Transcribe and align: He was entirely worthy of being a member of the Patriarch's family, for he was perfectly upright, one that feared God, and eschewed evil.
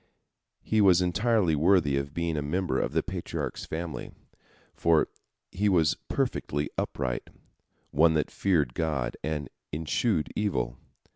He 0.63 0.81
was 0.81 0.99
entirely 0.99 1.55
worthy 1.55 1.95
of 1.95 2.11
being 2.15 2.35
a 2.35 2.41
member 2.41 2.79
of 2.79 2.91
the 2.93 3.03
Patriarch's 3.03 3.65
family, 3.67 4.11
for 4.73 5.09
he 5.51 5.69
was 5.69 5.95
perfectly 6.07 6.71
upright, 6.75 7.29
one 7.91 8.15
that 8.15 8.31
feared 8.31 8.73
God, 8.73 9.15
and 9.23 9.47
eschewed 9.71 10.33
evil. 10.35 10.79